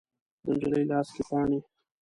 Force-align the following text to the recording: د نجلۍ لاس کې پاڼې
د 0.43 0.45
نجلۍ 0.53 0.83
لاس 0.91 1.07
کې 1.15 1.23
پاڼې 1.29 1.59